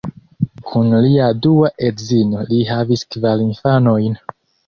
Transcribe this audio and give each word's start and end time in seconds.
Kun 0.69 0.87
lia 1.05 1.27
dua 1.47 1.69
edzino 1.89 2.47
li 2.53 2.63
havis 2.71 3.05
kvar 3.17 3.45
infanojn. 3.47 4.19